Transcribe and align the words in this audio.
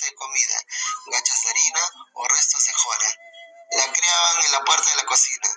de 0.00 0.14
comida, 0.14 0.56
gachas 1.06 1.42
de 1.42 1.50
harina 1.50 1.80
o 2.14 2.28
restos 2.28 2.64
de 2.64 2.72
jora. 2.72 3.18
La 3.72 3.92
criaban 3.92 4.44
en 4.44 4.52
la 4.52 4.64
puerta 4.64 4.90
de 4.90 4.96
la 4.96 5.04
cocina. 5.04 5.48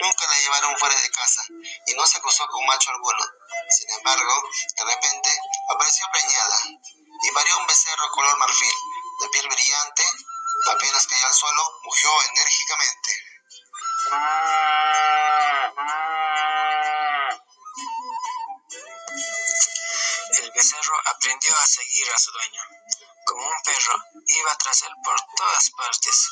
Nunca 0.00 0.26
la 0.26 0.38
llevaron 0.38 0.78
fuera 0.78 1.00
de 1.00 1.10
casa 1.10 1.42
y 1.86 1.94
no 1.94 2.06
se 2.06 2.20
cruzó 2.20 2.46
con 2.48 2.64
macho 2.66 2.90
alguno. 2.90 3.24
Sin 3.70 3.90
embargo, 3.90 4.42
de 4.76 4.84
repente 4.84 5.30
apareció 5.70 6.06
preñada 6.12 6.58
y 7.22 7.30
parió 7.32 7.58
un 7.58 7.66
becerro 7.66 8.10
color 8.12 8.38
marfil, 8.38 8.74
de 9.20 9.28
piel 9.30 9.48
brillante. 9.48 10.04
Apenas 10.70 11.06
cayó 11.06 11.26
al 11.26 11.34
suelo, 11.34 11.80
mugió 11.84 12.10
enérgicamente. 12.30 13.12
El 20.38 20.50
becerro 20.52 21.00
aprendió 21.06 21.56
a 21.56 21.66
seguir 21.66 22.10
a 22.12 22.18
su 22.18 22.32
dueño. 22.32 22.75
Perro, 23.66 23.96
iba 24.28 24.56
tras 24.58 24.82
él 24.82 24.92
por 25.04 25.16
todas 25.36 25.70
partes 25.70 26.28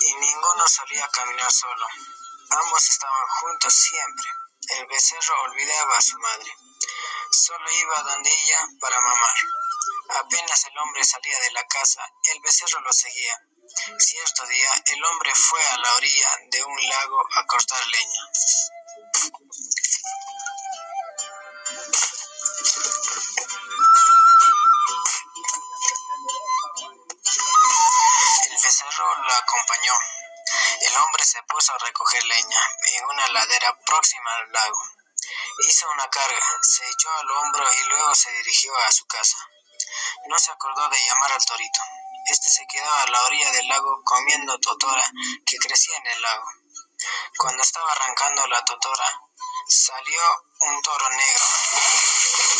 y 0.00 0.14
ninguno 0.14 0.66
solía 0.66 1.08
caminar 1.08 1.52
solo. 1.52 1.86
Ambos 2.50 2.88
estaban 2.88 3.26
juntos 3.28 3.72
siempre. 3.72 4.28
El 4.70 4.86
becerro 4.86 5.42
olvidaba 5.42 5.98
a 5.98 6.02
su 6.02 6.18
madre. 6.18 6.52
Solo 7.30 7.70
iba 7.70 8.02
donde 8.02 8.30
ella 8.30 8.68
para 8.80 9.00
mamar. 9.00 9.36
Apenas 10.20 10.64
el 10.64 10.78
hombre 10.78 11.04
salía 11.04 11.38
de 11.40 11.52
la 11.52 11.64
casa, 11.68 12.02
el 12.24 12.40
becerro 12.40 12.80
lo 12.80 12.92
seguía. 12.92 13.38
Cierto 13.98 14.46
día, 14.46 14.70
el 14.86 15.04
hombre 15.04 15.32
fue 15.34 15.64
a 15.64 15.78
la 15.78 15.94
orilla 15.94 16.28
de 16.50 16.64
un 16.64 16.88
lago 16.88 17.20
a 17.34 17.46
cortar 17.46 17.86
leña. 17.86 18.28
Puso 31.52 31.72
a 31.74 31.78
recoger 31.78 32.24
leña 32.24 32.60
en 32.94 33.04
una 33.04 33.28
ladera 33.28 33.78
próxima 33.84 34.30
al 34.36 34.52
lago. 34.52 34.82
Hizo 35.68 35.90
una 35.92 36.08
carga, 36.08 36.46
se 36.62 36.82
echó 36.88 37.10
al 37.18 37.30
hombro 37.30 37.72
y 37.72 37.84
luego 37.84 38.14
se 38.14 38.32
dirigió 38.32 38.76
a 38.76 38.90
su 38.90 39.06
casa. 39.06 39.36
No 40.28 40.38
se 40.38 40.50
acordó 40.50 40.88
de 40.88 41.04
llamar 41.06 41.32
al 41.32 41.44
torito. 41.44 41.80
Este 42.26 42.48
se 42.48 42.66
quedó 42.66 42.92
a 42.94 43.06
la 43.06 43.22
orilla 43.24 43.50
del 43.52 43.68
lago 43.68 44.02
comiendo 44.04 44.58
totora 44.60 45.04
que 45.44 45.58
crecía 45.58 45.96
en 45.98 46.06
el 46.06 46.22
lago. 46.22 46.46
Cuando 47.36 47.62
estaba 47.62 47.90
arrancando 47.92 48.46
la 48.46 48.64
totora, 48.64 49.20
salió 49.68 50.22
un 50.60 50.82
toro 50.82 51.08
negro, 51.10 51.44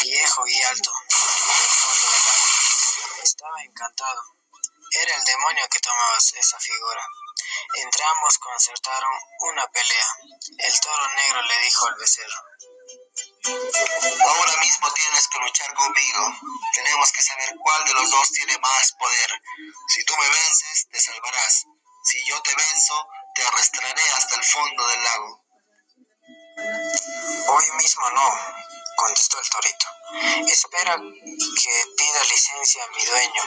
viejo 0.03 0.47
y 0.47 0.63
alto, 0.63 0.93
del 1.09 1.71
fondo 1.81 2.11
del 2.11 2.25
lago. 2.27 3.23
Estaba 3.23 3.63
encantado. 3.63 4.23
Era 4.91 5.15
el 5.17 5.25
demonio 5.25 5.69
que 5.71 5.79
tomaba 5.81 6.17
esa 6.19 6.59
figura. 6.59 7.07
Entre 7.75 8.05
ambos 8.05 8.39
concertaron 8.39 9.13
una 9.41 9.67
pelea. 9.69 10.17
El 10.59 10.81
toro 10.81 11.09
negro 11.17 11.43
le 11.43 11.65
dijo 11.65 11.87
al 11.87 11.95
becerro. 11.95 12.43
Ahora 14.25 14.57
mismo 14.59 14.93
tienes 14.93 15.29
que 15.29 15.39
luchar 15.39 15.75
conmigo. 15.75 16.35
Tenemos 16.75 17.13
que 17.13 17.23
saber 17.23 17.55
cuál 17.63 17.85
de 17.85 17.95
los 17.95 18.11
dos 18.11 18.31
tiene 18.33 18.59
más 18.59 18.93
poder. 18.93 19.43
Si 19.89 20.05
tú 20.05 20.15
me 20.17 20.29
vences, 20.29 20.89
te 20.91 21.01
salvarás. 21.01 21.65
Si 22.05 22.25
yo 22.27 22.41
te 22.43 22.55
venzo, 22.55 23.09
te 23.35 23.43
arrastraré 23.43 24.03
hasta 24.17 24.37
el 24.37 24.45
fondo 24.45 24.87
del 24.89 25.03
lago. 25.03 25.43
Hoy 27.49 27.65
mismo 27.79 28.11
no, 28.11 28.39
contestó 28.97 29.41
el 29.41 29.49
torito. 29.49 29.87
Espera 30.53 30.97
que 30.97 31.85
pida 31.97 32.25
licencia 32.31 32.85
a 32.85 32.89
mi 32.89 33.05
dueño, 33.05 33.43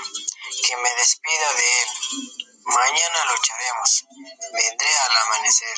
que 0.67 0.77
me 0.77 0.95
despida 0.95 1.53
de 1.53 1.81
él. 1.81 2.44
Mañana 2.65 3.25
lucharemos. 3.31 4.05
Vendré 4.53 4.97
al 4.97 5.17
amanecer. 5.17 5.77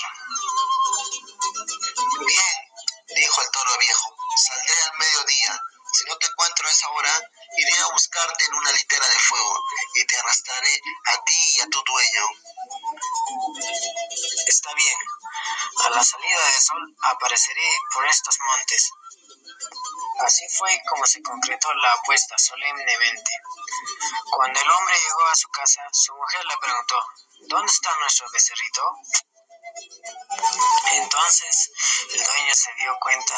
Bien, 2.26 2.56
dijo 3.16 3.42
el 3.42 3.52
toro 3.52 3.78
viejo. 3.80 4.16
Saldré 4.38 4.82
al 4.84 4.98
mediodía. 4.98 5.62
Si 5.94 6.06
no 6.06 6.18
te 6.18 6.28
encuentro 6.28 6.68
a 6.68 6.72
esa 6.72 6.90
hora, 6.90 7.32
iré 7.58 7.80
a 7.80 7.92
buscarte 7.92 8.46
en 8.46 8.54
una 8.54 8.72
litera 8.72 9.08
de 9.08 9.20
fuego 9.20 9.60
y 9.96 10.06
te 10.06 10.18
arrastraré 10.18 10.82
a 11.06 11.24
ti 11.24 11.56
y 11.58 11.62
a 11.62 11.68
tu 11.70 11.84
dueño. 11.84 12.26
Está 14.48 14.74
bien. 14.74 14.98
A 15.86 15.90
la 15.90 16.04
salida 16.04 16.46
del 16.52 16.62
sol 16.62 16.96
apareceré 17.02 17.70
por 17.94 18.06
estos 18.08 18.38
montes. 18.40 18.92
Así 20.20 20.46
fue 20.58 20.82
como 20.90 21.06
se 21.06 21.22
concretó 21.22 21.74
la 21.76 21.94
apuesta 21.94 22.38
solemnemente. 22.38 23.32
Cuando 24.32 24.60
el 24.60 24.70
hombre 24.70 24.96
llegó 24.96 25.28
a 25.28 25.36
su 25.36 25.48
casa, 25.50 25.82
su 25.92 26.16
mujer 26.16 26.46
le 26.46 26.58
preguntó, 26.58 26.96
¿Dónde 27.50 27.72
está 27.72 27.90
nuestro 28.00 28.28
becerrito? 28.32 28.82
Entonces 30.92 31.72
el 32.14 32.24
dueño 32.24 32.56
se 32.56 32.74
dio 32.80 32.98
cuenta 33.00 33.36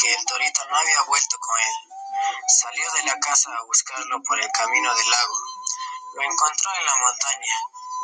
que 0.00 0.14
el 0.14 0.24
torito 0.26 0.64
no 0.68 0.76
había 0.76 1.02
vuelto 1.02 1.38
con 1.38 1.58
él. 1.58 1.74
Salió 2.48 2.92
de 2.92 3.02
la 3.04 3.18
casa 3.20 3.50
a 3.56 3.64
buscarlo 3.64 4.22
por 4.22 4.38
el 4.38 4.50
camino 4.52 4.94
del 4.94 5.10
lago. 5.10 5.34
Lo 6.14 6.22
encontró 6.22 6.74
en 6.74 6.86
la 6.86 6.96
montaña. 6.96 7.54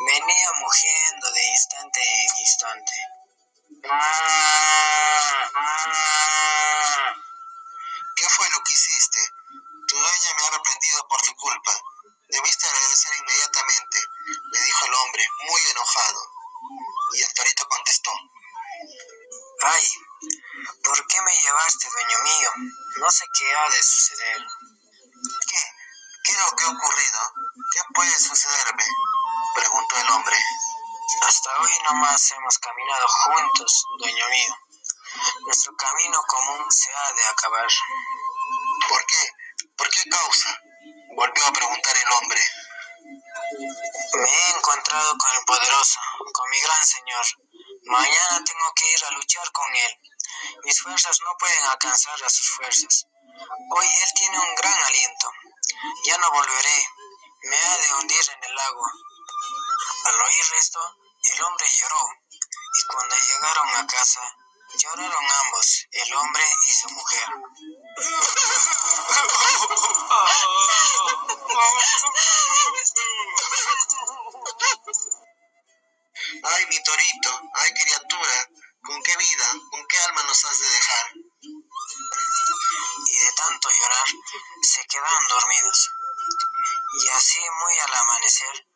Venía 0.06 0.52
mugiendo 0.60 1.30
de 1.30 1.46
instante 1.46 2.00
en 2.00 2.38
instante. 2.38 2.92
Regresar 13.04 13.16
inmediatamente, 13.18 13.98
le 14.52 14.60
dijo 14.62 14.86
el 14.86 14.94
hombre, 14.94 15.28
muy 15.50 15.60
enojado. 15.70 16.32
Y 17.12 17.22
el 17.22 17.34
torito 17.34 17.68
contestó. 17.68 18.10
Ay, 19.62 19.88
¿por 20.82 21.06
qué 21.06 21.20
me 21.20 21.38
llevaste, 21.38 21.90
dueño 21.90 22.22
mío? 22.22 22.50
No 23.00 23.10
sé 23.10 23.24
qué 23.38 23.54
ha 23.54 23.68
de 23.68 23.82
suceder. 23.82 24.46
¿Qué? 25.48 25.58
¿Qué 26.24 26.32
es 26.32 26.38
lo 26.38 26.56
que 26.56 26.64
ha 26.64 26.68
ocurrido? 26.68 27.20
¿Qué 27.72 27.80
puede 27.94 28.18
sucederme? 28.18 28.84
preguntó 29.54 29.96
el 29.96 30.10
hombre. 30.10 30.36
Hasta 31.26 31.60
hoy 31.60 31.72
nomás 31.90 32.30
hemos 32.32 32.58
caminado 32.58 33.08
juntos, 33.08 33.84
dueño 33.98 34.28
mío. 34.30 34.56
Nuestro 35.42 35.76
camino 35.76 36.22
común 36.26 36.72
se 36.72 36.90
ha 36.90 37.12
de 37.12 37.26
acabar. 37.26 37.68
¿Por 38.88 39.06
qué? 39.06 39.32
¿Por 39.76 39.90
qué 39.90 40.08
causa? 40.08 40.58
Volvió 41.16 41.46
a 41.46 41.52
preguntar 41.52 41.96
el 41.96 42.12
hombre. 42.12 42.40
Me 43.56 44.30
he 44.30 44.50
encontrado 44.56 45.16
con 45.16 45.36
el 45.36 45.44
poderoso, 45.44 46.00
con 46.32 46.50
mi 46.50 46.60
gran 46.60 46.84
señor. 46.84 47.24
Mañana 47.84 48.42
tengo 48.44 48.72
que 48.74 48.92
ir 48.92 49.04
a 49.04 49.10
luchar 49.12 49.52
con 49.52 49.72
él. 49.74 49.98
Mis 50.64 50.80
fuerzas 50.80 51.20
no 51.22 51.36
pueden 51.38 51.64
alcanzar 51.66 52.20
a 52.24 52.28
sus 52.28 52.48
fuerzas. 52.50 53.06
Hoy 53.70 53.86
él 53.86 54.10
tiene 54.16 54.38
un 54.40 54.54
gran 54.56 54.76
aliento. 54.82 55.30
Ya 56.04 56.18
no 56.18 56.30
volveré. 56.32 56.88
Me 57.44 57.56
ha 57.56 57.78
de 57.78 57.94
hundir 57.94 58.24
en 58.36 58.44
el 58.44 58.54
lago. 58.56 58.86
Al 60.06 60.20
oír 60.20 60.44
esto, 60.58 60.80
el 61.22 61.42
hombre 61.44 61.66
lloró. 61.78 62.06
Y 62.76 62.86
cuando 62.86 63.14
llegaron 63.14 63.68
a 63.76 63.86
casa, 63.86 64.36
lloraron 64.78 65.24
ambos, 65.44 65.86
el 65.92 66.14
hombre 66.14 66.44
y 66.66 66.72
su 66.72 66.88
mujer. 66.90 67.28
Ay, 76.42 76.66
mi 76.66 76.82
torito, 76.82 77.42
ay, 77.54 77.72
criatura, 77.74 78.48
¿con 78.82 79.02
qué 79.02 79.16
vida, 79.16 79.52
con 79.70 79.86
qué 79.86 79.98
alma 80.00 80.22
nos 80.24 80.44
has 80.44 80.58
de 80.58 80.68
dejar? 80.68 81.12
Y 83.06 83.18
de 83.18 83.32
tanto 83.32 83.68
llorar, 83.70 84.06
se 84.62 84.86
quedaron 84.86 85.28
dormidos. 85.28 85.90
Y 87.02 87.08
así 87.08 87.40
muy 87.40 87.78
al 87.80 87.94
amanecer, 87.94 88.66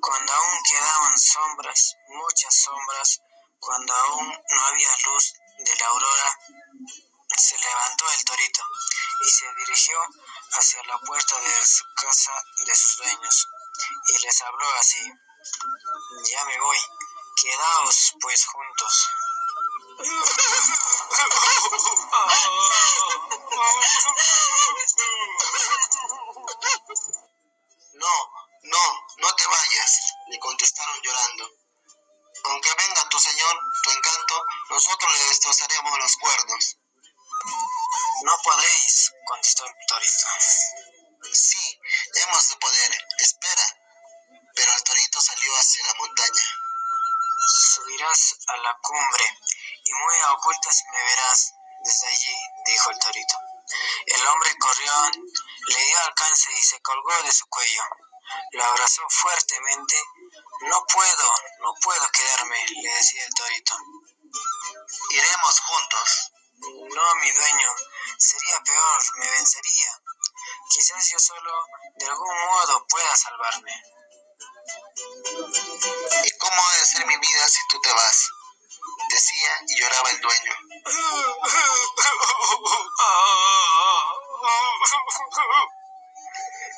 cuando 0.00 0.32
aún 0.32 0.62
quedaban 0.70 1.18
sombras, 1.18 1.94
muchas 2.08 2.54
sombras, 2.62 3.20
cuando 3.58 3.94
aún 3.94 4.28
no 4.28 4.64
había 4.66 4.88
luz 5.06 5.34
de 5.66 5.76
la 5.76 5.86
aurora, 5.86 6.38
se 7.36 7.58
levantó 7.58 8.04
el 8.12 8.24
torito 8.24 8.62
y 9.24 9.28
se 9.28 9.52
dirigió 9.54 10.00
hacia 10.52 10.82
la 10.84 10.98
puerta 11.00 11.40
de 11.40 11.66
su 11.66 11.84
casa 11.94 12.32
de 12.64 12.74
sus 12.74 12.96
dueños 12.98 13.48
y 14.08 14.18
les 14.18 14.42
habló 14.42 14.72
así, 14.78 15.12
ya 16.30 16.44
me 16.44 16.60
voy, 16.60 16.78
quedaos 17.42 18.14
pues 18.20 18.46
juntos. 18.46 19.08
No, 27.96 28.30
no, 28.62 29.06
no 29.16 29.34
te 29.36 29.46
vayas, 29.46 30.00
le 30.28 30.38
contestaron 30.38 31.00
llorando. 31.02 31.65
Aunque 32.48 32.74
venga 32.74 33.08
tu 33.08 33.18
señor, 33.18 33.60
tu 33.82 33.90
encanto, 33.90 34.44
nosotros 34.70 35.18
le 35.18 35.24
destrozaremos 35.24 35.98
los 35.98 36.16
cuernos. 36.16 36.76
No 38.22 38.38
podréis, 38.42 39.12
contestó 39.26 39.66
el 39.66 39.72
torito. 39.88 40.26
Sí, 41.32 41.80
hemos 42.14 42.48
de 42.48 42.56
poder, 42.56 43.06
espera. 43.18 43.66
Pero 44.54 44.72
el 44.74 44.82
torito 44.84 45.20
salió 45.20 45.56
hacia 45.56 45.86
la 45.86 45.94
montaña. 45.94 46.44
Subirás 47.74 48.36
a 48.46 48.56
la 48.58 48.76
cumbre 48.80 49.38
y 49.84 49.92
muy 49.92 50.16
a 50.24 50.32
ocultas 50.32 50.82
me 50.92 51.02
verás 51.02 51.52
desde 51.84 52.06
allí, 52.06 52.36
dijo 52.64 52.90
el 52.90 52.98
torito. 52.98 53.36
El 54.06 54.26
hombre 54.26 54.56
corrió, 54.58 55.10
le 55.68 55.84
dio 55.84 55.98
alcance 56.06 56.52
y 56.52 56.62
se 56.62 56.80
colgó 56.80 57.22
de 57.24 57.32
su 57.32 57.46
cuello. 57.48 57.82
Lo 58.52 58.64
abrazó 58.64 59.02
fuertemente. 59.08 60.02
No 60.60 60.86
puedo, 60.92 61.32
no 61.60 61.74
puedo 61.82 62.10
quedarme, 62.10 62.64
le 62.82 62.94
decía 62.94 63.24
el 63.24 63.34
torito. 63.34 63.74
Iremos 65.10 65.60
juntos. 65.60 66.32
No, 66.58 67.14
mi 67.16 67.30
dueño, 67.30 67.70
sería 68.18 68.60
peor, 68.64 69.02
me 69.18 69.30
vencería. 69.30 70.02
Quizás 70.70 71.10
yo 71.10 71.18
solo 71.18 71.52
de 71.96 72.06
algún 72.06 72.38
modo 72.46 72.86
pueda 72.88 73.16
salvarme. 73.16 73.82
¿Y 76.24 76.38
cómo 76.38 76.68
ha 76.68 76.76
de 76.78 76.86
ser 76.86 77.06
mi 77.06 77.16
vida 77.18 77.48
si 77.48 77.60
tú 77.68 77.80
te 77.80 77.92
vas? 77.92 78.28
Decía 79.10 79.50
y 79.68 79.80
lloraba 79.80 80.10
el 80.10 80.20
dueño. 80.20 80.54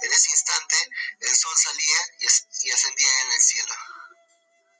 En 0.01 0.13
ese 0.13 0.31
instante 0.31 0.77
el 1.21 1.37
sol 1.37 1.57
salía 1.57 1.99
y, 2.21 2.71
ascendía 2.71 3.21
en 3.23 3.33
el 3.33 3.41
cielo. 3.41 3.75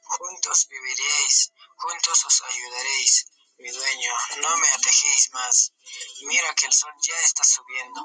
Juntos 0.03 0.67
viviréis, 0.69 1.51
juntos 1.75 2.25
os 2.25 2.41
ayudaréis, 2.43 3.25
mi 3.57 3.69
dueño, 3.69 4.13
no 4.37 4.57
me 4.57 4.71
atejéis 4.71 5.31
más. 5.33 5.73
Mira 6.21 6.53
que 6.55 6.65
el 6.67 6.73
sol 6.73 6.93
ya 7.01 7.19
está 7.21 7.43
subiendo. 7.43 8.01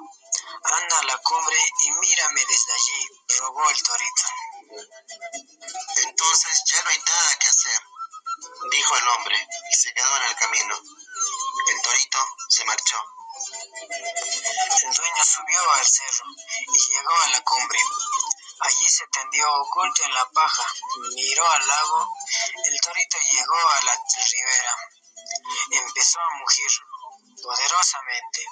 Anda 0.65 0.99
a 0.99 1.05
la 1.05 1.19
cumbre 1.19 1.57
y 1.83 1.93
mírame 1.93 2.45
desde 2.47 2.73
allí, 2.73 3.09
rogó 3.39 3.71
el 3.71 3.83
torito. 3.83 4.23
Subió 15.25 15.73
al 15.73 15.87
cerro 15.87 16.27
y 16.67 16.93
llegó 16.93 17.15
a 17.25 17.29
la 17.31 17.41
cumbre. 17.43 17.79
Allí 18.61 18.89
se 18.89 19.07
tendió 19.09 19.53
oculto 19.63 20.05
en 20.05 20.15
la 20.15 20.29
paja, 20.31 20.65
miró 21.15 21.51
al 21.51 21.67
lago. 21.67 22.09
El 22.67 22.81
torito 22.81 23.19
llegó 23.33 23.57
a 23.57 23.85
la 23.85 23.93
ribera. 24.31 24.77
Empezó 25.71 26.21
a 26.21 26.31
mugir 26.39 26.71
poderosamente. 27.43 28.47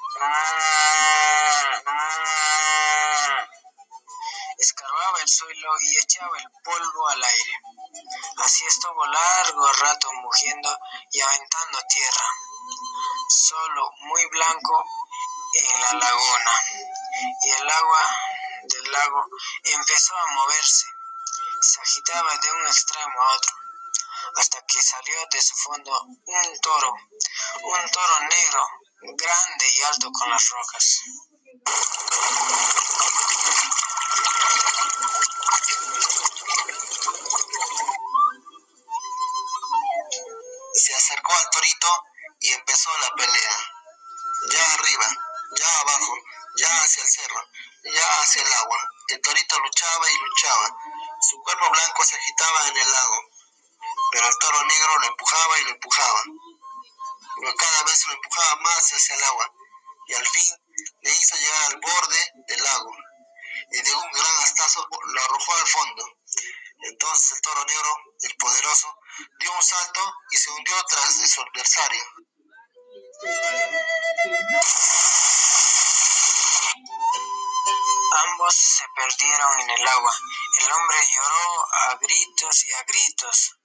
Escarbaba 4.58 5.20
el 5.20 5.28
suelo 5.28 5.70
y 5.80 5.98
echaba 5.98 6.38
el 6.38 6.50
polvo 6.64 7.08
al 7.08 7.22
aire. 7.22 7.60
Así 8.38 8.64
estuvo 8.66 9.06
largo 9.06 9.72
rato 9.72 10.12
mugiendo 10.14 10.78
y 11.10 11.20
aventando 11.20 11.78
tierra. 11.88 12.26
Solo 13.28 13.90
muy 14.00 14.26
blanco 14.26 14.84
en 15.54 15.80
la 15.80 15.92
laguna. 15.94 16.52
Y 17.42 17.50
el 17.50 17.70
agua 17.70 18.16
del 18.64 18.92
lago 18.92 19.26
empezó 19.64 20.16
a 20.16 20.32
moverse. 20.34 20.86
Se 21.60 21.80
agitaba 21.80 22.30
de 22.42 22.52
un 22.52 22.66
extremo 22.66 23.22
a 23.22 23.36
otro 23.36 23.52
hasta 24.36 24.64
que 24.66 24.80
salió 24.80 25.14
de 25.30 25.42
su 25.42 25.54
fondo 25.56 26.02
un 26.02 26.60
toro, 26.60 26.94
un 27.62 27.90
toro 27.90 28.20
negro, 28.20 28.66
grande 29.02 29.74
y 29.76 29.82
alto 29.82 30.10
con 30.12 30.30
las 30.30 30.48
rocas. 30.48 31.00
Luchaba 49.82 50.10
y 50.10 50.18
luchaba. 50.18 50.76
Su 51.20 51.42
cuerpo 51.42 51.70
blanco 51.70 52.04
se 52.04 52.16
agitaba 52.16 52.68
en 52.68 52.76
el 52.76 52.92
lago 52.92 53.32
pero 54.12 54.28
el 54.28 54.38
toro 54.38 54.64
negro 54.64 54.98
lo 55.00 55.06
empujaba 55.06 55.58
y 55.58 55.64
lo 55.64 55.70
empujaba. 55.70 56.22
Pero 57.40 57.56
cada 57.56 57.82
vez 57.84 58.06
lo 58.06 58.12
empujaba 58.12 58.56
más 58.60 58.92
hacia 58.92 59.16
el 59.16 59.24
agua 59.24 59.54
y 60.06 60.14
al 60.14 60.26
fin 60.26 60.54
le 61.00 61.10
hizo 61.10 61.36
llegar 61.36 61.64
al 61.72 61.80
borde 61.80 62.32
del 62.46 62.62
lago 62.62 62.90
y 63.70 63.82
de 63.82 63.94
un 63.94 64.10
gran 64.12 64.36
astazo 64.42 64.86
lo 64.90 65.22
arrojó 65.22 65.54
al 65.54 65.66
fondo. 65.66 66.18
Entonces 66.82 67.32
el 67.32 67.40
toro 67.40 67.64
negro, 67.64 67.96
el 68.20 68.36
poderoso, 68.36 68.98
dio 69.40 69.52
un 69.52 69.62
salto 69.62 70.14
y 70.30 70.36
se 70.36 70.50
hundió 70.50 70.74
tras 70.88 71.18
de 71.18 71.26
su 71.26 71.40
adversario. 71.40 72.04
Ambos 78.14 78.54
se 78.54 78.84
perdieron 78.94 79.60
en 79.60 79.70
el 79.70 79.88
agua. 79.88 80.12
El 80.60 80.72
hombre 80.72 80.98
lloró 81.14 81.66
a 81.72 81.94
gritos 81.96 82.66
y 82.66 82.72
a 82.74 82.82
gritos. 82.82 83.56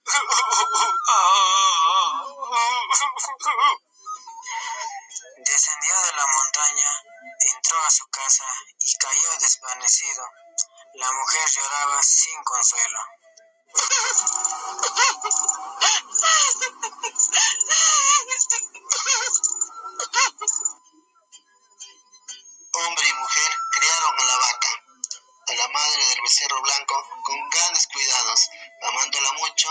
Descendió 5.36 6.00
de 6.00 6.12
la 6.16 6.26
montaña, 6.26 7.02
entró 7.56 7.78
a 7.84 7.90
su 7.90 8.08
casa 8.08 8.44
y 8.80 8.96
cayó 8.96 9.30
desvanecido. 9.38 10.24
La 10.94 11.12
mujer 11.12 11.50
lloraba 11.50 12.02
sin 12.02 12.42
consuelo. 12.44 13.00
Hombre 22.72 23.08
y 23.08 23.12
mujer 23.12 23.67
a 23.98 24.24
la 24.24 24.36
vaca, 24.38 24.68
a 25.48 25.54
la 25.54 25.68
madre 25.68 26.06
del 26.06 26.20
becerro 26.22 26.62
blanco, 26.62 27.08
con 27.24 27.50
grandes 27.50 27.86
cuidados, 27.88 28.48
amándola 28.82 29.32
mucho, 29.32 29.68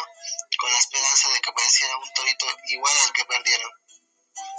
con 0.59 0.71
la 0.71 0.77
esperanza 0.77 1.29
de 1.29 1.39
que 1.39 1.49
apareciera 1.49 1.97
un 1.97 2.13
torito 2.13 2.45
igual 2.67 2.93
al 3.05 3.13
que 3.13 3.25
perdieron. 3.25 3.71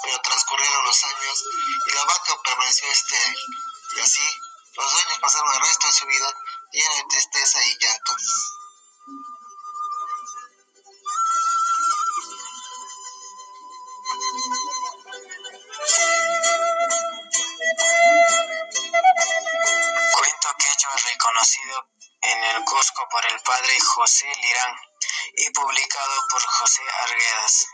Pero 0.03 0.21
transcurrieron 0.23 0.85
los 0.85 1.05
años 1.05 1.45
y 1.87 1.95
la 1.95 2.05
vaca 2.05 2.43
permaneció 2.45 2.89
estéril, 2.89 3.39
y 3.97 4.01
así 4.01 4.29
los 4.75 4.93
dueños 4.93 5.19
pasaron 5.21 5.55
el 5.55 5.61
resto 5.61 5.87
de 5.87 5.93
su 5.93 6.07
vida 6.07 6.35
llena 6.73 6.95
de 6.95 7.05
tristeza 7.05 7.65
y 7.67 7.79
llanto. 7.79 8.17
José 23.81 24.27
Lirán 24.27 24.77
y 25.37 25.51
publicado 25.51 26.27
por 26.31 26.43
José 26.43 26.83
Arguedas. 27.03 27.67